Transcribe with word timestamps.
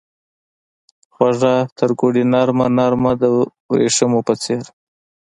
خوږه 1.13 1.55
ترګوړې 1.79 2.23
نرمه، 2.33 2.67
نرمه 2.77 3.11
دوریښمو 3.21 4.19
په 4.27 4.33
څیر 4.43 4.63